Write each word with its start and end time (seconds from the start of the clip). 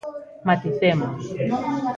Maticemos. 0.47 1.21